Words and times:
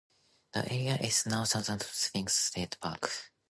The 0.53 0.61
area 0.73 0.95
is 0.95 1.27
now 1.27 1.45
Thousand 1.45 1.83
Springs 1.83 2.33
State 2.33 2.75
Park. 2.81 3.11